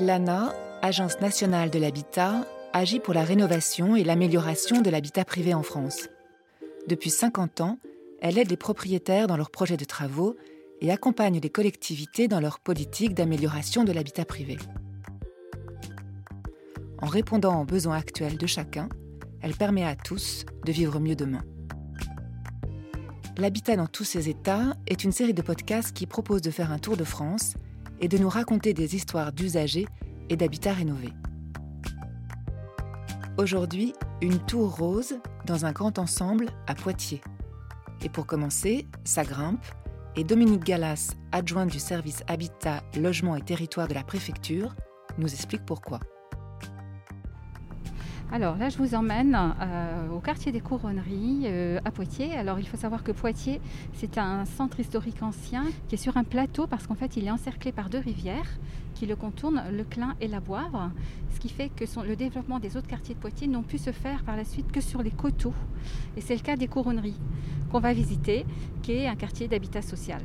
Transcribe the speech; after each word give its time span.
L'ANA, 0.00 0.54
Agence 0.80 1.20
nationale 1.20 1.68
de 1.68 1.78
l'habitat, 1.78 2.46
agit 2.72 3.00
pour 3.00 3.12
la 3.12 3.22
rénovation 3.22 3.96
et 3.96 4.02
l'amélioration 4.02 4.80
de 4.80 4.88
l'habitat 4.88 5.26
privé 5.26 5.52
en 5.52 5.62
France. 5.62 6.08
Depuis 6.88 7.10
50 7.10 7.60
ans, 7.60 7.78
elle 8.22 8.38
aide 8.38 8.48
les 8.48 8.56
propriétaires 8.56 9.26
dans 9.26 9.36
leurs 9.36 9.50
projets 9.50 9.76
de 9.76 9.84
travaux 9.84 10.36
et 10.80 10.90
accompagne 10.90 11.38
les 11.38 11.50
collectivités 11.50 12.28
dans 12.28 12.40
leur 12.40 12.60
politique 12.60 13.12
d'amélioration 13.12 13.84
de 13.84 13.92
l'habitat 13.92 14.24
privé. 14.24 14.56
En 17.02 17.06
répondant 17.06 17.60
aux 17.60 17.66
besoins 17.66 17.98
actuels 17.98 18.38
de 18.38 18.46
chacun, 18.46 18.88
elle 19.42 19.54
permet 19.54 19.84
à 19.84 19.96
tous 19.96 20.46
de 20.64 20.72
vivre 20.72 20.98
mieux 20.98 21.16
demain. 21.16 21.42
L'habitat 23.36 23.76
dans 23.76 23.86
tous 23.86 24.04
ses 24.04 24.30
états 24.30 24.74
est 24.86 25.04
une 25.04 25.12
série 25.12 25.34
de 25.34 25.42
podcasts 25.42 25.94
qui 25.94 26.06
propose 26.06 26.40
de 26.40 26.50
faire 26.50 26.72
un 26.72 26.78
tour 26.78 26.96
de 26.96 27.04
France 27.04 27.52
et 28.00 28.08
de 28.08 28.18
nous 28.18 28.28
raconter 28.28 28.72
des 28.72 28.96
histoires 28.96 29.32
d'usagers 29.32 29.86
et 30.30 30.36
d'habitats 30.36 30.72
rénovés. 30.72 31.12
Aujourd'hui, 33.36 33.92
une 34.22 34.38
tour 34.38 34.76
rose 34.76 35.18
dans 35.46 35.66
un 35.66 35.72
grand 35.72 35.98
ensemble 35.98 36.46
à 36.66 36.74
Poitiers. 36.74 37.20
Et 38.02 38.08
pour 38.08 38.26
commencer, 38.26 38.86
ça 39.04 39.24
grimpe 39.24 39.64
et 40.16 40.24
Dominique 40.24 40.64
Gallas, 40.64 41.14
adjointe 41.32 41.70
du 41.70 41.78
service 41.78 42.24
Habitat, 42.26 42.82
Logement 42.96 43.36
et 43.36 43.42
Territoire 43.42 43.88
de 43.88 43.94
la 43.94 44.02
préfecture, 44.02 44.74
nous 45.18 45.32
explique 45.32 45.64
pourquoi. 45.64 46.00
Alors 48.32 48.56
là, 48.56 48.68
je 48.68 48.78
vous 48.78 48.94
emmène 48.94 49.36
euh, 49.60 50.08
au 50.10 50.20
quartier 50.20 50.52
des 50.52 50.60
Couronneries 50.60 51.42
euh, 51.46 51.80
à 51.84 51.90
Poitiers. 51.90 52.32
Alors 52.36 52.60
il 52.60 52.68
faut 52.68 52.76
savoir 52.76 53.02
que 53.02 53.10
Poitiers, 53.10 53.60
c'est 53.94 54.18
un 54.18 54.44
centre 54.44 54.78
historique 54.78 55.20
ancien 55.20 55.64
qui 55.88 55.96
est 55.96 55.98
sur 55.98 56.16
un 56.16 56.22
plateau 56.22 56.68
parce 56.68 56.86
qu'en 56.86 56.94
fait, 56.94 57.16
il 57.16 57.26
est 57.26 57.30
encerclé 57.32 57.72
par 57.72 57.90
deux 57.90 57.98
rivières 57.98 58.46
qui 58.94 59.06
le 59.06 59.16
contournent, 59.16 59.62
le 59.72 59.82
Clin 59.82 60.14
et 60.20 60.28
la 60.28 60.38
Boivre, 60.38 60.92
ce 61.34 61.40
qui 61.40 61.48
fait 61.48 61.70
que 61.70 61.84
le 62.06 62.14
développement 62.14 62.60
des 62.60 62.76
autres 62.76 62.86
quartiers 62.86 63.16
de 63.16 63.20
Poitiers 63.20 63.48
n'ont 63.48 63.62
pu 63.62 63.78
se 63.78 63.90
faire 63.90 64.22
par 64.22 64.36
la 64.36 64.44
suite 64.44 64.70
que 64.70 64.80
sur 64.80 65.02
les 65.02 65.10
coteaux. 65.10 65.54
Et 66.16 66.20
c'est 66.20 66.34
le 66.34 66.42
cas 66.42 66.54
des 66.54 66.68
Couronneries 66.68 67.18
qu'on 67.72 67.80
va 67.80 67.92
visiter, 67.92 68.46
qui 68.82 68.92
est 68.92 69.08
un 69.08 69.16
quartier 69.16 69.48
d'habitat 69.48 69.82
social. 69.82 70.20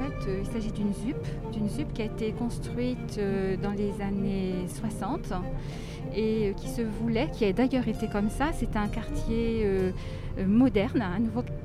Euh, 0.00 0.42
il 0.42 0.46
s'agit 0.46 0.72
d'une 0.72 0.92
ZUP, 0.92 1.16
d'une 1.52 1.68
qui 1.92 2.02
a 2.02 2.04
été 2.04 2.32
construite 2.32 3.16
euh, 3.18 3.56
dans 3.56 3.72
les 3.72 4.00
années 4.00 4.66
60 4.68 5.32
et 6.14 6.48
euh, 6.48 6.52
qui 6.54 6.68
se 6.68 6.82
voulait, 6.82 7.30
qui 7.30 7.44
a 7.44 7.52
d'ailleurs 7.52 7.86
été 7.86 8.08
comme 8.08 8.30
ça. 8.30 8.50
C'est 8.52 8.76
un 8.76 8.88
quartier 8.88 9.66
moderne, 10.46 11.04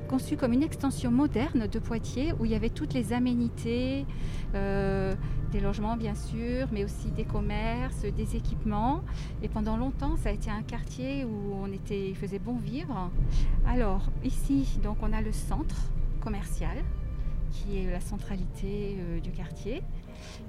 conçu 0.10 0.36
comme 0.38 0.54
une 0.54 0.64
extension 0.64 1.12
moderne 1.12 1.68
de 1.68 1.80
Poitiers 1.80 2.34
où 2.40 2.46
il 2.46 2.52
y 2.52 2.56
avait 2.56 2.70
toutes 2.70 2.94
les 2.94 3.14
aménités, 3.14 4.06
des 4.54 5.60
logements 5.62 5.96
bien 5.96 6.16
sûr, 6.16 6.68
mais 6.72 6.84
aussi 6.84 7.10
des 7.16 7.24
commerces, 7.24 8.02
des 8.02 8.36
équipements. 8.36 9.02
Et 9.44 9.50
pendant 9.50 9.78
longtemps, 9.78 10.16
ça 10.18 10.30
a 10.30 10.32
été 10.32 10.50
un 10.50 10.64
quartier 10.64 11.26
où 11.26 11.56
on 11.62 11.72
était, 11.72 12.10
il 12.10 12.16
faisait 12.16 12.40
bon 12.40 12.58
vivre. 12.58 13.10
Alors 13.68 14.10
ici, 14.24 14.80
donc 14.84 14.98
on 15.02 15.14
a 15.14 15.22
le 15.22 15.32
centre 15.32 15.78
commercial 16.22 16.78
qui 17.56 17.80
est 17.80 17.92
la 17.92 18.00
centralité 18.00 18.98
euh, 19.00 19.20
du 19.20 19.32
quartier. 19.32 19.82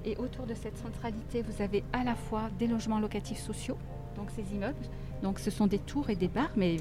Et 0.05 0.15
autour 0.17 0.45
de 0.45 0.53
cette 0.53 0.77
centralité, 0.77 1.41
vous 1.41 1.61
avez 1.61 1.83
à 1.93 2.03
la 2.03 2.15
fois 2.15 2.49
des 2.59 2.67
logements 2.67 2.99
locatifs 2.99 3.39
sociaux, 3.39 3.77
donc 4.15 4.29
ces 4.31 4.53
immeubles. 4.53 4.75
Donc 5.23 5.39
ce 5.39 5.49
sont 5.49 5.67
des 5.67 5.79
tours 5.79 6.09
et 6.09 6.15
des 6.15 6.27
bars, 6.27 6.51
mais 6.55 6.77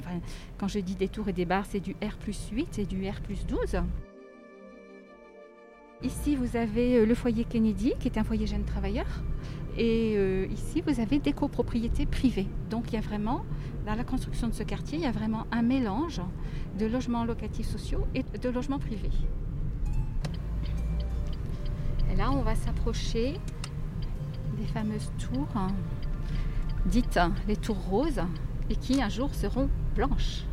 quand 0.58 0.68
je 0.68 0.78
dis 0.78 0.94
des 0.94 1.08
tours 1.08 1.28
et 1.28 1.32
des 1.32 1.44
bars, 1.44 1.64
c'est 1.68 1.80
du 1.80 1.92
R 2.02 2.16
8 2.52 2.78
et 2.78 2.84
du 2.84 3.08
R 3.08 3.20
12. 3.48 3.82
Ici, 6.02 6.36
vous 6.36 6.56
avez 6.56 6.98
euh, 6.98 7.06
le 7.06 7.14
foyer 7.14 7.44
Kennedy, 7.44 7.94
qui 7.98 8.08
est 8.08 8.18
un 8.18 8.24
foyer 8.24 8.46
jeunes 8.46 8.64
travailleurs. 8.64 9.22
Et 9.78 10.14
euh, 10.16 10.46
ici, 10.50 10.82
vous 10.86 11.00
avez 11.00 11.18
des 11.18 11.32
copropriétés 11.32 12.06
privées. 12.06 12.48
Donc 12.70 12.84
il 12.88 12.94
y 12.94 12.98
a 12.98 13.00
vraiment, 13.00 13.44
dans 13.86 13.94
la 13.94 14.04
construction 14.04 14.48
de 14.48 14.54
ce 14.54 14.62
quartier, 14.62 14.98
il 14.98 15.04
y 15.04 15.06
a 15.06 15.12
vraiment 15.12 15.46
un 15.50 15.62
mélange 15.62 16.20
de 16.78 16.86
logements 16.86 17.24
locatifs 17.24 17.68
sociaux 17.68 18.06
et 18.14 18.22
de 18.22 18.48
logements 18.50 18.78
privés. 18.78 19.10
Et 22.16 22.18
là, 22.18 22.30
on 22.30 22.40
va 22.40 22.54
s'approcher 22.54 23.38
des 24.56 24.66
fameuses 24.68 25.12
tours 25.18 25.68
dites 26.86 27.20
les 27.46 27.56
tours 27.56 27.76
roses 27.90 28.22
et 28.70 28.76
qui 28.76 29.02
un 29.02 29.10
jour 29.10 29.34
seront 29.34 29.68
blanches. 29.94 30.44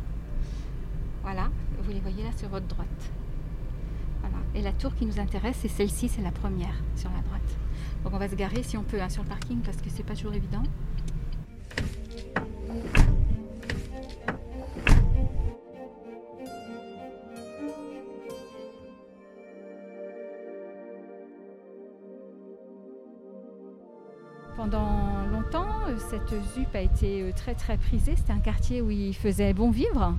Voilà, 1.22 1.48
vous 1.80 1.90
les 1.90 2.00
voyez 2.00 2.22
là 2.22 2.28
sur 2.36 2.50
votre 2.50 2.66
droite. 2.66 3.12
Et 4.54 4.60
la 4.60 4.72
tour 4.72 4.94
qui 4.94 5.06
nous 5.06 5.18
intéresse, 5.18 5.56
c'est 5.62 5.68
celle-ci, 5.68 6.10
c'est 6.10 6.20
la 6.20 6.32
première 6.32 6.74
sur 6.96 7.08
la 7.10 7.22
droite. 7.22 7.56
Donc 8.04 8.12
on 8.12 8.18
va 8.18 8.28
se 8.28 8.34
garer 8.34 8.62
si 8.62 8.76
on 8.76 8.82
peut 8.82 9.00
hein, 9.00 9.08
sur 9.08 9.22
le 9.22 9.30
parking 9.30 9.60
parce 9.60 9.78
que 9.78 9.88
c'est 9.88 10.02
pas 10.02 10.14
toujours 10.14 10.34
évident. 10.34 10.64
Cette 26.14 26.40
ZUP 26.54 26.74
a 26.74 26.80
été 26.80 27.22
euh, 27.22 27.32
très 27.32 27.54
très 27.54 27.76
prisée. 27.76 28.14
C'était 28.16 28.32
un 28.32 28.38
quartier 28.38 28.80
où 28.80 28.90
il 28.90 29.14
faisait 29.14 29.52
bon 29.52 29.70
vivre. 29.70 30.14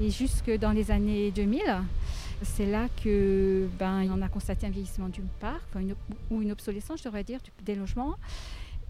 Et 0.00 0.10
jusque 0.10 0.50
dans 0.50 0.72
les 0.72 0.90
années 0.90 1.30
2000, 1.32 1.60
c'est 2.42 2.66
là 2.66 2.86
que 3.02 3.68
ben, 3.78 4.08
on 4.10 4.22
a 4.22 4.28
constaté 4.28 4.66
un 4.66 4.70
vieillissement 4.70 5.08
du 5.08 5.20
parc, 5.40 5.62
ou 6.30 6.40
une 6.40 6.52
obsolescence, 6.52 7.00
je 7.00 7.04
devrais 7.04 7.24
dire, 7.24 7.40
des 7.64 7.74
logements 7.74 8.14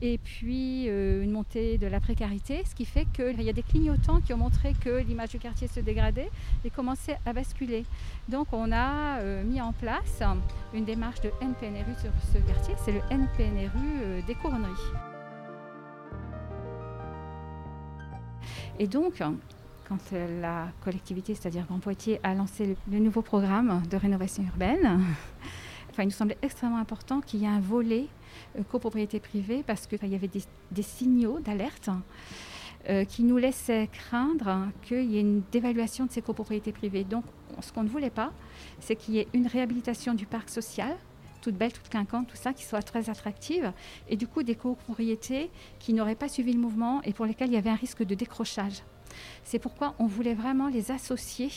et 0.02 0.18
puis 0.18 0.88
euh, 0.88 1.22
une 1.22 1.30
montée 1.30 1.78
de 1.78 1.86
la 1.86 2.00
précarité, 2.00 2.62
ce 2.68 2.74
qui 2.74 2.84
fait 2.84 3.06
qu'il 3.14 3.40
y 3.40 3.48
a 3.48 3.52
des 3.52 3.62
clignotants 3.62 4.20
qui 4.20 4.34
ont 4.34 4.36
montré 4.36 4.74
que 4.74 4.98
l'image 4.98 5.30
du 5.30 5.38
quartier 5.38 5.68
se 5.68 5.78
dégradait 5.80 6.30
et 6.64 6.70
commençait 6.70 7.16
à 7.24 7.32
basculer. 7.32 7.84
Donc 8.28 8.48
on 8.52 8.72
a 8.72 9.20
euh, 9.20 9.44
mis 9.44 9.60
en 9.60 9.72
place 9.72 10.20
une 10.74 10.84
démarche 10.84 11.20
de 11.20 11.30
NPNRU 11.40 11.94
sur 12.00 12.10
ce 12.32 12.38
quartier, 12.38 12.74
c'est 12.84 12.92
le 12.92 13.00
NPNRU 13.10 14.22
des 14.26 14.34
couronneries. 14.34 15.13
Et 18.78 18.86
donc, 18.86 19.22
quand 19.88 19.98
la 20.40 20.68
collectivité, 20.82 21.34
c'est-à-dire 21.34 21.64
Grand 21.66 21.78
Poitiers, 21.78 22.18
a 22.22 22.34
lancé 22.34 22.76
le 22.90 22.98
nouveau 22.98 23.22
programme 23.22 23.82
de 23.88 23.96
rénovation 23.96 24.42
urbaine, 24.42 25.00
enfin, 25.90 26.02
il 26.02 26.06
nous 26.06 26.12
semblait 26.12 26.38
extrêmement 26.42 26.78
important 26.78 27.20
qu'il 27.20 27.40
y 27.40 27.44
ait 27.44 27.48
un 27.48 27.60
volet 27.60 28.08
euh, 28.58 28.62
copropriété 28.64 29.20
privée 29.20 29.62
parce 29.64 29.86
qu'il 29.86 30.08
y 30.08 30.14
avait 30.14 30.28
des, 30.28 30.82
signaux 30.82 31.38
d'alerte 31.38 31.88
euh, 32.88 33.04
qui 33.04 33.22
nous 33.22 33.36
laissaient 33.36 33.88
craindre 33.92 34.68
qu'il 34.82 35.10
y 35.10 35.18
ait 35.18 35.20
une 35.20 35.42
dévaluation 35.52 36.06
de 36.06 36.10
ces 36.10 36.22
copropriétés 36.22 36.72
privées. 36.72 37.04
Donc, 37.04 37.24
ce 37.60 37.72
qu'on 37.72 37.84
ne 37.84 37.88
voulait 37.88 38.10
pas, 38.10 38.32
c'est 38.80 38.96
qu'il 38.96 39.14
y 39.14 39.18
ait 39.18 39.28
une 39.34 39.46
réhabilitation 39.46 40.14
du 40.14 40.26
parc 40.26 40.48
social 40.48 40.96
toute 41.44 41.56
belle, 41.56 41.72
toute 41.72 41.88
clinquante, 41.90 42.26
tout 42.28 42.36
ça, 42.36 42.54
qui 42.54 42.64
soit 42.64 42.82
très 42.82 43.10
attractive, 43.10 43.72
et 44.08 44.16
du 44.16 44.26
coup 44.26 44.42
des 44.42 44.54
copropriétés 44.54 45.50
qui 45.78 45.92
n'auraient 45.92 46.14
pas 46.14 46.28
suivi 46.28 46.52
le 46.52 46.58
mouvement 46.58 47.02
et 47.02 47.12
pour 47.12 47.26
lesquelles 47.26 47.48
il 47.48 47.54
y 47.54 47.58
avait 47.58 47.70
un 47.70 47.74
risque 47.76 48.02
de 48.02 48.14
décrochage. 48.14 48.82
C'est 49.44 49.58
pourquoi 49.58 49.94
on 49.98 50.06
voulait 50.06 50.34
vraiment 50.34 50.68
les 50.68 50.90
associer 50.90 51.50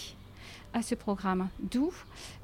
à 0.74 0.81
ce 0.81 0.94
programme. 0.94 1.48
D'où 1.60 1.92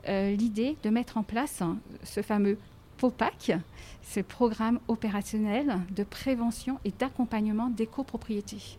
euh, 0.07 0.35
l'idée 0.35 0.77
de 0.83 0.89
mettre 0.89 1.17
en 1.17 1.23
place 1.23 1.61
ce 2.03 2.21
fameux 2.21 2.57
POPAC, 2.97 3.57
ce 4.01 4.21
programme 4.21 4.79
opérationnel 4.87 5.81
de 5.91 6.03
prévention 6.03 6.79
et 6.85 6.91
d'accompagnement 6.91 7.69
des 7.69 7.87
copropriétés. 7.87 8.77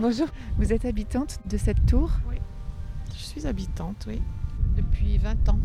Bonjour, 0.00 0.28
vous 0.58 0.72
êtes 0.72 0.84
habitante 0.84 1.40
de 1.46 1.56
cette 1.56 1.84
tour 1.84 2.12
Oui, 2.28 2.36
je 3.12 3.18
suis 3.18 3.48
habitante, 3.48 4.04
oui, 4.06 4.22
depuis 4.76 5.18
20 5.18 5.48
ans. 5.48 5.58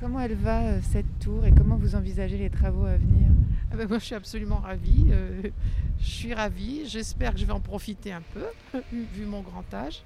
Comment 0.00 0.18
elle 0.18 0.34
va 0.34 0.62
euh, 0.62 0.80
cette 0.82 1.20
tour 1.20 1.46
et 1.46 1.52
comment 1.52 1.76
vous 1.76 1.94
envisagez 1.94 2.36
les 2.36 2.50
travaux 2.50 2.86
à 2.86 2.96
venir? 2.96 3.28
Ah 3.70 3.76
ben, 3.76 3.86
Moi 3.86 4.00
je 4.00 4.06
suis 4.06 4.16
absolument 4.16 4.56
ravie. 4.56 5.06
Euh, 5.10 5.40
je 6.00 6.04
suis 6.04 6.34
ravie. 6.34 6.82
J'espère 6.84 7.34
que 7.34 7.38
je 7.38 7.46
vais 7.46 7.52
en 7.52 7.60
profiter 7.60 8.10
un 8.10 8.22
peu, 8.34 8.46
vu 8.92 9.24
mon 9.24 9.42
grand 9.42 9.72
âge. 9.72 10.02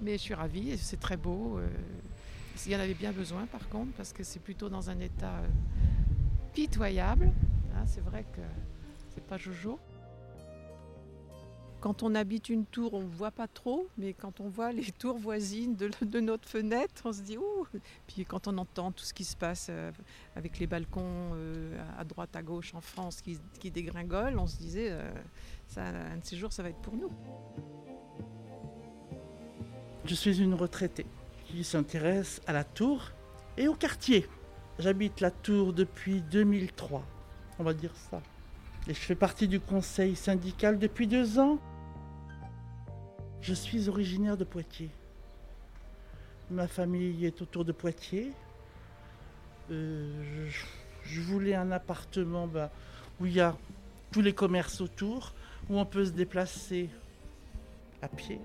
Mais 0.00 0.14
je 0.14 0.22
suis 0.22 0.34
ravie. 0.34 0.76
C'est 0.78 0.98
très 0.98 1.16
beau. 1.16 1.58
Euh, 1.58 1.68
il 2.66 2.72
y 2.72 2.76
en 2.76 2.80
avait 2.80 2.94
bien 2.94 3.12
besoin 3.12 3.46
par 3.46 3.68
contre, 3.68 3.92
parce 3.92 4.12
que 4.12 4.24
c'est 4.24 4.40
plutôt 4.40 4.68
dans 4.68 4.90
un 4.90 4.98
état 4.98 5.40
pitoyable. 6.52 7.30
Hein, 7.76 7.84
c'est 7.86 8.02
vrai 8.02 8.24
que 8.32 8.40
c'est 9.14 9.24
pas 9.24 9.38
Jojo. 9.38 9.78
Quand 11.82 12.04
on 12.04 12.14
habite 12.14 12.48
une 12.48 12.64
tour, 12.64 12.94
on 12.94 13.00
ne 13.00 13.08
voit 13.08 13.32
pas 13.32 13.48
trop, 13.48 13.88
mais 13.98 14.12
quand 14.12 14.38
on 14.38 14.48
voit 14.48 14.70
les 14.70 14.92
tours 14.98 15.18
voisines 15.18 15.74
de, 15.74 16.20
notre 16.20 16.48
fenêtre, 16.48 17.02
on 17.04 17.12
se 17.12 17.22
dit 17.22 17.36
ouh 17.36 17.66
Puis 18.06 18.24
quand 18.24 18.46
on 18.46 18.56
entend 18.56 18.92
tout 18.92 19.04
ce 19.04 19.12
qui 19.12 19.24
se 19.24 19.36
passe 19.36 19.66
euh, 19.68 19.90
avec 20.36 20.60
les 20.60 20.68
balcons 20.68 21.32
euh, 21.34 21.76
à 21.98 22.04
droite, 22.04 22.36
à 22.36 22.42
gauche 22.42 22.72
en 22.74 22.80
France 22.80 23.20
qui, 23.20 23.36
qui 23.58 23.72
dégringolent, 23.72 24.38
on 24.38 24.46
se 24.46 24.58
disait 24.58 24.90
euh, 24.92 25.10
un 25.76 26.18
de 26.18 26.24
ces 26.24 26.36
jours, 26.36 26.52
ça 26.52 26.62
va 26.62 26.68
être 26.68 26.80
pour 26.82 26.94
nous. 26.94 27.10
Je 30.04 30.14
suis 30.14 30.40
une 30.40 30.54
retraitée 30.54 31.06
qui 31.46 31.64
s'intéresse 31.64 32.40
à 32.46 32.52
la 32.52 32.62
tour 32.62 33.10
et 33.56 33.66
au 33.66 33.74
quartier. 33.74 34.28
J'habite 34.78 35.20
la 35.20 35.32
tour 35.32 35.72
depuis 35.72 36.20
2003, 36.30 37.02
on 37.58 37.64
va 37.64 37.74
dire 37.74 37.96
ça. 37.96 38.22
Et 38.86 38.94
je 38.94 39.00
fais 39.00 39.16
partie 39.16 39.48
du 39.48 39.58
conseil 39.58 40.14
syndical 40.14 40.78
depuis 40.78 41.08
deux 41.08 41.40
ans. 41.40 41.58
Je 43.42 43.54
suis 43.54 43.88
originaire 43.88 44.36
de 44.36 44.44
Poitiers. 44.44 44.90
Ma 46.48 46.68
famille 46.68 47.26
est 47.26 47.42
autour 47.42 47.64
de 47.64 47.72
Poitiers. 47.72 48.30
Euh, 49.72 50.48
je, 51.04 51.20
voulais 51.20 51.56
un 51.56 51.72
appartement 51.72 52.46
bah, 52.46 52.70
où 53.20 53.26
il 53.26 53.32
y 53.32 53.40
a 53.40 53.56
tous 54.12 54.20
les 54.20 54.32
commerces 54.32 54.80
autour, 54.80 55.32
où 55.68 55.76
on 55.76 55.84
peut 55.84 56.04
se 56.04 56.12
déplacer 56.12 56.88
à 58.00 58.06
pied. 58.06 58.40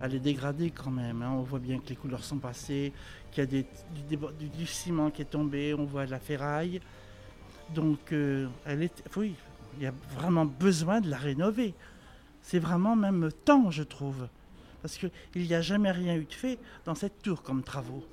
Elle 0.00 0.14
est 0.14 0.20
dégradée 0.20 0.70
quand 0.70 0.90
même. 0.90 1.20
Hein. 1.20 1.32
On 1.32 1.42
voit 1.42 1.58
bien 1.58 1.78
que 1.78 1.90
les 1.90 1.96
couleurs 1.96 2.24
sont 2.24 2.38
passées, 2.38 2.94
qu'il 3.32 3.44
y 3.52 3.58
a 3.58 3.62
du, 4.56 4.66
ciment 4.66 5.10
qui 5.10 5.20
est 5.20 5.26
tombé, 5.26 5.74
on 5.74 5.84
voit 5.84 6.06
de 6.06 6.10
la 6.10 6.20
ferraille. 6.20 6.80
Donc, 7.74 8.12
euh, 8.12 8.48
elle 8.64 8.82
est, 8.82 9.02
oui, 9.16 9.34
il 9.76 9.82
y 9.82 9.86
a 9.86 9.92
vraiment 10.14 10.46
besoin 10.46 11.02
de 11.02 11.10
la 11.10 11.18
rénover. 11.18 11.74
C'est 12.44 12.58
vraiment 12.58 12.94
même 12.94 13.30
temps, 13.46 13.70
je 13.70 13.82
trouve. 13.82 14.28
Parce 14.82 14.98
qu'il 14.98 15.10
n'y 15.34 15.54
a 15.54 15.62
jamais 15.62 15.90
rien 15.90 16.14
eu 16.14 16.26
de 16.26 16.32
fait 16.32 16.58
dans 16.84 16.94
cette 16.94 17.22
tour 17.22 17.42
comme 17.42 17.62
travaux. 17.62 18.04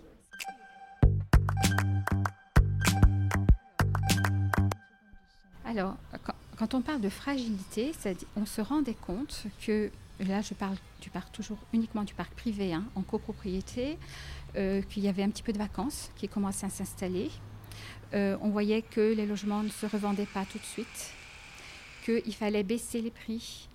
Alors, 5.66 5.98
quand, 6.58 6.74
on 6.74 6.82
parle 6.82 7.02
de 7.02 7.10
fragilité, 7.10 7.92
on 8.38 8.46
se 8.46 8.62
rendait 8.62 8.94
compte 8.94 9.44
que, 9.66 9.92
là 10.22 10.42
je 10.42 10.54
parle 10.54 10.78
du 11.02 11.10
parc 11.10 11.34
toujours 11.34 11.58
uniquement 11.74 12.04
du 12.04 12.14
parc 12.14 12.34
privé, 12.34 12.74
hein, 12.74 12.86
en 12.96 13.02
copropriété, 13.02 13.98
euh, 14.56 14.82
qu'il 14.82 15.04
y 15.04 15.10
avait 15.10 15.24
un 15.24 15.30
petit 15.30 15.44
peu 15.44 15.52
de 15.52 15.58
vacances 15.58 16.10
qui 16.16 16.30
commençaient 16.30 16.68
à 16.68 16.70
s'installer. 16.70 17.32
Euh, 18.14 18.38
on 18.42 18.50
voyait 18.50 18.82
que 18.82 19.14
les 19.14 19.26
logements 19.26 19.64
ne 19.64 19.70
se 19.70 19.86
revendaient 19.86 20.26
pas 20.26 20.46
tout 20.46 20.58
de 20.58 20.64
suite, 20.64 21.14
qu'il 22.06 22.34
fallait 22.34 22.64
baisser 22.64 23.02
les 23.02 23.12
prix, 23.12 23.68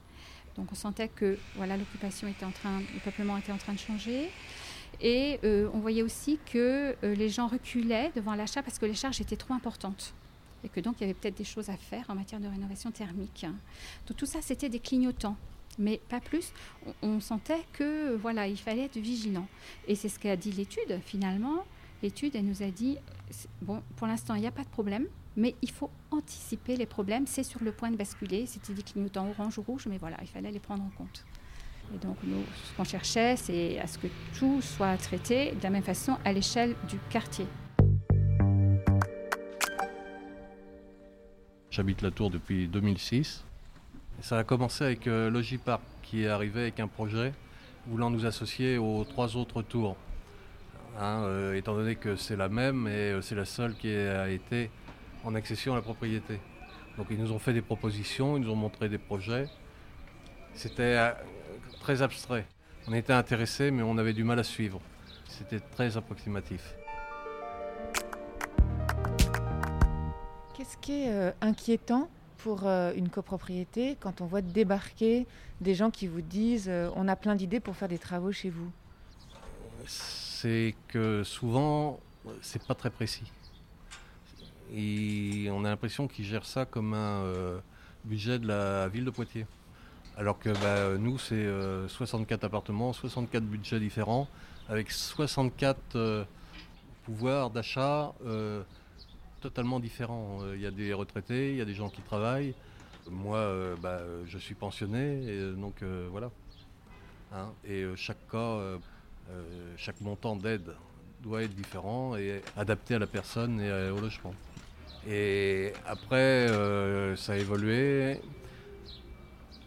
donc 0.57 0.73
on 0.73 0.75
sentait 0.75 1.09
que 1.09 1.39
voilà 1.57 1.77
l'occupation 1.77 2.29
était 2.29 2.45
en 2.45 2.51
train, 2.51 2.81
le 2.81 3.01
peuplement 3.01 3.37
était 3.37 3.53
en 3.53 3.59
train 3.59 3.73
de 3.73 3.79
changer. 3.79 4.31
Et 5.01 5.39
euh, 5.45 5.69
on 5.75 5.79
voyait 5.79 6.03
aussi 6.03 6.39
que 6.51 6.97
euh, 7.05 7.15
les 7.15 7.29
gens 7.29 7.49
reculaient 7.49 8.11
devant 8.17 8.35
l'achat 8.35 8.63
parce 8.63 8.79
que 8.79 8.87
les 8.87 8.95
charges 8.95 9.21
étaient 9.21 9.37
trop 9.37 9.53
importantes. 9.53 10.15
Et 10.65 10.69
que 10.69 10.81
donc 10.81 10.97
il 10.99 11.03
y 11.03 11.05
avait 11.05 11.15
peut-être 11.15 11.37
des 11.37 11.45
choses 11.45 11.69
à 11.69 11.77
faire 11.77 12.07
en 12.09 12.15
matière 12.15 12.41
de 12.41 12.49
rénovation 12.49 12.91
thermique. 12.91 13.47
Donc 14.07 14.17
tout 14.17 14.27
ça, 14.27 14.41
c'était 14.41 14.69
des 14.69 14.81
clignotants. 14.81 15.37
Mais 15.79 16.01
pas 16.09 16.21
plus. 16.21 16.53
On, 17.03 17.21
sentait 17.21 17.63
que 17.75 18.15
voilà, 18.17 18.49
il 18.49 18.57
fallait 18.57 18.85
être 18.85 18.97
vigilant. 18.97 19.47
Et 19.87 19.95
c'est 19.95 20.09
ce 20.09 20.19
qu'a 20.19 20.37
dit 20.37 20.51
l'étude 20.53 21.01
finalement. 21.05 21.67
L'étude, 22.03 22.35
elle 22.35 22.47
nous 22.47 22.63
a 22.63 22.71
dit 22.71 22.97
bon, 23.61 23.83
pour 23.97 24.07
l'instant, 24.07 24.35
il 24.35 24.41
n'y 24.41 24.47
a 24.47 24.53
pas 24.53 24.65
de 24.65 24.69
problème 24.69 25.07
mais 25.37 25.55
il 25.63 25.71
faut 25.71 25.91
anticiper 26.11 26.77
les 26.77 26.87
problèmes. 26.87 27.27
C'est 27.27 27.43
sur 27.43 27.63
le 27.63 27.73
point 27.73 27.91
de 27.91 27.97
basculer. 27.97 28.47
C'était 28.47 28.73
des 28.73 28.83
clignotants 28.83 29.29
orange 29.29 29.59
ou 29.59 29.63
rouge, 29.63 29.87
mais 29.89 29.99
voilà, 29.99 30.17
il 30.23 30.29
fallait 30.29 30.51
les 30.51 30.61
prendre 30.61 30.83
en 30.83 30.91
compte. 30.97 31.25
Et 31.95 31.99
donc, 31.99 32.17
nous, 32.25 32.43
ce 32.65 32.77
qu'on 32.77 32.85
cherchait, 32.85 33.37
c'est 33.37 33.79
à 33.79 33.87
ce 33.87 33.99
que 33.99 34.09
tout 34.39 34.61
soit 34.61 34.97
traité 34.97 35.53
de 35.53 35.63
la 35.63 35.71
même 35.71 35.83
façon 35.83 36.19
à 36.25 36.33
l'échelle 36.33 36.75
du 36.89 36.99
quartier. 37.11 37.47
J'habite 41.71 42.03
la 42.03 42.11
tour 42.11 42.31
depuis 42.31 42.69
2006. 42.69 43.45
Ça 44.21 44.39
a 44.39 44.45
commencé 44.45 44.83
avec 44.83 45.07
euh, 45.07 45.31
Logipark 45.31 45.83
qui 46.03 46.25
est 46.25 46.29
arrivé 46.29 46.63
avec 46.63 46.81
un 46.81 46.89
projet 46.89 47.33
voulant 47.87 48.11
nous 48.11 48.27
associer 48.27 48.79
aux 48.79 49.05
trois 49.05 49.37
autres 49.37 49.63
tours. 49.63 49.97
Hein, 50.99 51.23
euh, 51.25 51.55
étant 51.55 51.75
donné 51.75 51.95
que 51.95 52.17
c'est 52.17 52.37
la 52.37 52.49
même 52.49 52.89
et 52.89 53.13
euh, 53.13 53.21
c'est 53.21 53.35
la 53.35 53.45
seule 53.45 53.75
qui 53.75 53.95
a 53.95 54.31
été 54.31 54.71
en 55.25 55.35
accession 55.35 55.73
à 55.73 55.77
la 55.77 55.83
propriété. 55.83 56.41
Donc 56.97 57.09
ils 57.11 57.19
nous 57.19 57.33
ont 57.33 57.39
fait 57.39 57.53
des 57.53 57.63
propositions, 57.63 58.37
ils 58.37 58.43
nous 58.43 58.51
ont 58.51 58.57
montré 58.57 58.89
des 58.89 58.99
projets. 58.99 59.49
C'était 60.55 60.97
euh, 60.97 61.13
très 61.81 62.01
abstrait. 62.01 62.47
On 62.89 62.95
était 62.95 63.13
intéressés, 63.13 63.71
mais 63.71 63.83
on 63.83 63.99
avait 63.99 64.15
du 64.15 64.25
mal 64.25 64.39
à 64.39 64.45
suivre. 64.45 64.81
C'était 65.29 65.61
très 65.61 65.97
approximatif. 65.97 66.75
Qu'est-ce 70.55 70.79
qui 70.79 71.05
est 71.05 71.13
euh, 71.13 71.33
inquiétant 71.43 72.09
pour 72.39 72.67
euh, 72.67 72.93
une 72.95 73.11
copropriété 73.11 73.97
quand 74.01 74.23
on 74.23 74.27
voit 74.27 74.41
débarquer 74.41 75.27
des 75.61 75.75
gens 75.75 75.91
qui 75.91 76.07
vous 76.07 76.23
disent 76.23 76.71
on 76.95 77.09
a 77.09 77.17
plein 77.17 77.35
d'idées 77.35 77.61
pour 77.61 77.77
faire 77.77 77.89
des 77.89 77.99
travaux 77.99 78.33
chez 78.33 78.51
vous? 78.51 78.71
C'est 79.87 80.75
que 80.89 81.23
souvent, 81.25 82.01
c'est 82.41 82.63
pas 82.67 82.75
très 82.75 82.91
précis. 82.91 83.31
Et 84.75 85.49
on 85.51 85.65
a 85.65 85.69
l'impression 85.69 86.09
qu'ils 86.09 86.25
gèrent 86.25 86.45
ça 86.47 86.65
comme 86.65 86.95
un 86.95 87.23
euh, 87.23 87.59
budget 88.05 88.39
de 88.39 88.49
la 88.49 88.89
ville 88.89 89.05
de 89.05 89.11
Poitiers. 89.11 89.47
Alors 90.17 90.39
que 90.39 90.49
bah, 90.49 90.99
nous, 90.99 91.19
c'est 91.19 91.47
64 91.89 92.43
euh, 92.43 92.47
appartements, 92.47 92.93
64 92.93 93.45
budgets 93.45 93.79
différents, 93.79 94.29
avec 94.69 94.91
64 94.91 95.79
euh, 95.95 96.25
pouvoirs 97.05 97.51
d'achat 97.51 98.13
totalement 99.41 99.79
différents. 99.79 100.41
Il 100.55 100.61
y 100.61 100.67
a 100.67 100.71
des 100.71 100.93
retraités, 100.93 101.51
il 101.53 101.57
y 101.57 101.61
a 101.61 101.65
des 101.65 101.75
gens 101.75 101.89
qui 101.89 102.03
travaillent. 102.03 102.55
Moi, 103.09 103.77
bah, 103.81 104.01
je 104.27 104.39
suis 104.39 104.57
pensionné, 104.57 105.53
donc 105.57 105.85
voilà. 106.11 106.31
Hein, 107.33 107.53
et 107.65 107.85
chaque 107.95 108.29
cas, 108.29 108.59
chaque 109.77 110.01
montant 110.01 110.35
d'aide 110.35 110.75
doit 111.23 111.45
être 111.45 111.55
différent 111.55 112.17
et 112.17 112.43
adapté 112.57 112.97
à 112.97 112.99
la 112.99 113.07
personne 113.07 113.61
et 113.61 113.91
au 113.91 114.01
logement. 114.01 114.35
Et 115.09 115.73
après, 115.87 116.17
euh, 116.17 117.15
ça 117.15 117.35
a 117.35 117.37
évolué. 117.37 118.21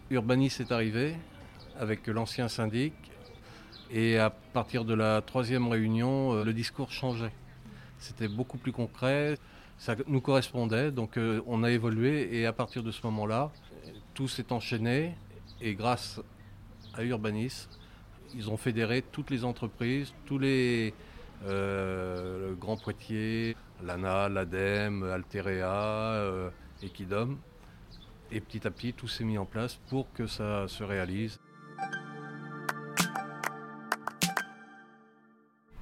Urbanis 0.10 0.58
est 0.60 0.72
arrivé 0.72 1.16
avec 1.80 2.08
l'ancien 2.08 2.50
syndic. 2.50 2.94
Et 3.90 4.18
à 4.18 4.30
partir 4.30 4.84
de 4.84 4.94
la 4.94 5.22
troisième 5.22 5.68
réunion, 5.68 6.34
euh, 6.34 6.44
le 6.44 6.54
discours 6.54 6.92
changeait. 6.92 7.32
C'était 8.00 8.28
beaucoup 8.28 8.58
plus 8.58 8.72
concret, 8.72 9.38
ça 9.78 9.96
nous 10.08 10.22
correspondait, 10.22 10.92
donc 10.92 11.18
euh, 11.18 11.42
on 11.48 11.64
a 11.64 11.72
évolué 11.72 12.38
et 12.38 12.46
à 12.46 12.54
partir 12.54 12.84
de 12.84 12.92
ce 12.92 13.06
moment-là, 13.08 13.52
tout 14.14 14.28
s'est 14.28 14.54
enchaîné 14.54 15.16
et 15.60 15.74
grâce 15.74 16.22
à 16.94 17.04
Urbanis, 17.04 17.68
ils 18.36 18.50
ont 18.50 18.58
fédéré 18.58 19.02
toutes 19.02 19.32
les 19.32 19.44
entreprises, 19.44 20.14
tous 20.26 20.38
les 20.38 20.94
Poitiers, 22.78 23.56
l'ANA, 23.84 24.30
l'ADEME, 24.30 25.04
Alterea, 25.04 26.14
euh, 26.14 26.50
Equidom. 26.84 27.38
Et 28.32 28.42
petit 28.42 28.66
à 28.68 28.72
petit, 28.72 28.94
tout 28.94 29.08
s'est 29.08 29.24
mis 29.24 29.38
en 29.38 29.46
place 29.46 29.76
pour 29.88 30.12
que 30.14 30.28
ça 30.28 30.68
se 30.68 30.84
réalise. 30.84 31.40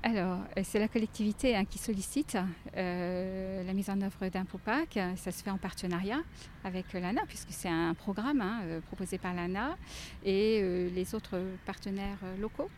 Alors, 0.03 0.39
euh, 0.57 0.61
c'est 0.63 0.79
la 0.79 0.87
collectivité 0.87 1.55
hein, 1.55 1.65
qui 1.65 1.77
sollicite 1.77 2.37
euh, 2.77 3.63
la 3.63 3.73
mise 3.73 3.89
en 3.89 4.01
œuvre 4.01 4.29
d'un 4.29 4.45
POPAC. 4.45 4.97
Ça 5.17 5.31
se 5.31 5.43
fait 5.43 5.49
en 5.49 5.57
partenariat 5.57 6.21
avec 6.63 6.93
l'ANA, 6.93 7.23
puisque 7.27 7.51
c'est 7.51 7.67
un 7.67 7.93
programme 7.93 8.41
hein, 8.41 8.61
proposé 8.87 9.17
par 9.17 9.33
l'ANA 9.33 9.77
et 10.23 10.89
les 10.93 11.15
autres 11.15 11.41
partenaires 11.65 12.19
locaux. 12.39 12.69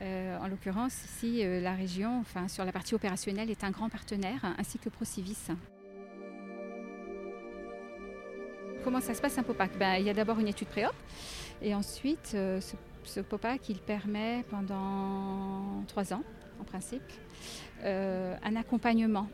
Euh, 0.00 0.38
en 0.38 0.48
l'occurrence, 0.48 1.04
ici, 1.04 1.44
euh, 1.44 1.60
la 1.60 1.74
région, 1.74 2.18
enfin, 2.20 2.48
sur 2.48 2.64
la 2.64 2.72
partie 2.72 2.94
opérationnelle, 2.94 3.50
est 3.50 3.62
un 3.62 3.70
grand 3.70 3.88
partenaire, 3.88 4.40
ainsi 4.58 4.78
que 4.78 4.88
Procivis. 4.88 5.48
Comment 8.82 9.00
ça 9.00 9.14
se 9.14 9.20
passe 9.20 9.38
un 9.38 9.42
POPAC? 9.42 9.78
Ben, 9.78 9.96
Il 9.96 10.06
y 10.06 10.10
a 10.10 10.14
d'abord 10.14 10.40
une 10.40 10.48
étude 10.48 10.68
pré-op, 10.68 10.94
et 11.60 11.74
ensuite, 11.74 12.32
euh, 12.34 12.60
ce, 12.60 12.74
ce, 13.04 13.20
POPAC, 13.20 13.68
il 13.68 13.78
permet 13.78 14.44
pendant 14.50 15.84
trois 15.86 16.12
ans, 16.12 16.24
en 16.60 16.64
principe, 16.64 17.02
un 17.84 18.56
accompagnement. 18.56 19.28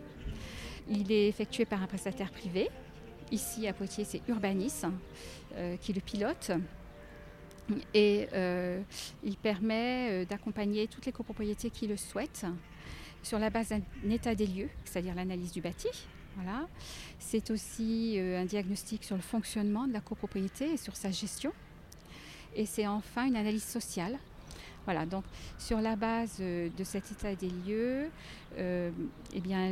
Il 0.88 1.12
est 1.12 1.29
effectué 1.29 1.67
par 1.67 1.83
un 1.83 1.87
prestataire 1.87 2.31
privé. 2.31 2.71
Ici, 3.31 3.69
à 3.69 3.75
Poitiers, 3.75 4.05
c'est 4.05 4.23
Urbanis 4.27 4.85
qui 5.83 5.93
le 5.93 6.00
pilote. 6.00 6.53
Et 7.95 8.29
euh, 8.33 8.81
il 9.23 9.37
permet 9.37 10.09
euh, 10.11 10.25
d'accompagner 10.25 10.87
toutes 10.87 11.07
les 11.07 11.13
copropriétés 11.13 11.71
qui 11.71 11.87
le 11.87 11.97
souhaitent 11.97 12.47
sur 13.23 13.39
la 13.39 13.51
base 13.51 13.69
d'un 13.69 14.11
état 14.11 14.35
des 14.35 14.47
lieux, 14.47 14.69
c'est-à-dire 14.85 15.15
l'analyse 15.15 15.53
du 15.53 15.61
bâti, 15.61 15.89
Voilà. 16.37 16.67
C'est 17.19 17.51
aussi 17.51 18.15
euh, 18.19 18.41
un 18.41 18.45
diagnostic 18.45 19.05
sur 19.05 19.17
le 19.17 19.23
fonctionnement 19.23 19.87
de 19.87 19.93
la 19.93 20.01
copropriété 20.01 20.73
et 20.73 20.77
sur 20.77 20.97
sa 20.97 21.11
gestion. 21.11 21.53
Et 22.55 22.65
c'est 22.65 22.87
enfin 22.87 23.27
une 23.27 23.37
analyse 23.37 23.65
sociale. 23.65 24.19
Voilà, 24.85 25.05
donc 25.05 25.25
sur 25.59 25.83
la 25.83 25.97
base 25.97 26.39
de 26.39 26.85
cet 26.85 27.13
état 27.13 27.35
des 27.35 27.51
lieux, 27.51 28.09
eh 28.57 28.91